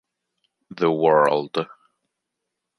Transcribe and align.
The 0.71 0.91
World. 0.91 1.67